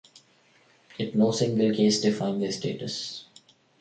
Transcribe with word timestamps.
Yet 0.97 1.13
no 1.15 1.29
single 1.31 1.75
case 1.75 2.01
defined 2.01 2.41
their 2.41 2.51
status. 2.51 3.25